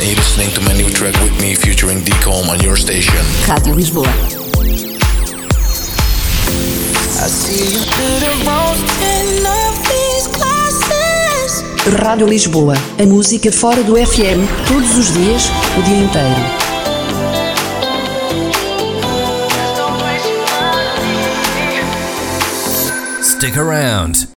And 0.00 0.08
you're 0.08 0.16
listening 0.16 0.48
to 0.52 0.62
my 0.62 0.72
new 0.72 0.88
track 0.88 1.12
with 1.22 1.38
me 1.42 1.54
featuring 1.54 1.98
Decom 1.98 2.48
on 2.48 2.58
your 2.60 2.74
station. 2.74 3.20
Rádio 3.46 3.74
Lisboa. 3.74 4.08
Rádio 11.98 12.26
Lisboa. 12.26 12.74
A 12.98 13.04
música 13.04 13.52
fora 13.52 13.82
do 13.82 13.94
FM, 13.94 14.48
todos 14.66 14.96
os 14.96 15.12
dias, 15.12 15.50
o 15.78 15.82
dia 15.82 15.98
inteiro. 15.98 16.70
Stick 23.22 23.58
around. 23.58 24.26